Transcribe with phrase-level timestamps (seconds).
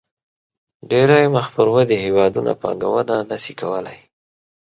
[0.89, 3.99] ډېری مخ پر ودې هېوادونه پانګونه نه شي کولای.